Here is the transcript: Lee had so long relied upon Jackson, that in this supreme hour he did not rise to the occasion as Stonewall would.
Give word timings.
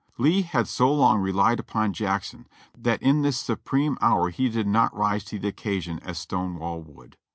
Lee 0.17 0.41
had 0.41 0.67
so 0.67 0.91
long 0.91 1.19
relied 1.21 1.59
upon 1.59 1.93
Jackson, 1.93 2.47
that 2.75 3.03
in 3.03 3.21
this 3.21 3.37
supreme 3.39 3.99
hour 4.01 4.31
he 4.31 4.49
did 4.49 4.65
not 4.65 4.97
rise 4.97 5.23
to 5.25 5.37
the 5.37 5.49
occasion 5.49 5.99
as 5.99 6.17
Stonewall 6.17 6.81
would. 6.81 7.17